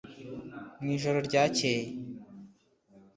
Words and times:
mu 0.81 0.89
ijoro 0.97 1.17
ryakeye 1.27 1.85